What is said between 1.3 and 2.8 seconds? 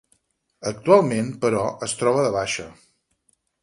però, es troba de baixa.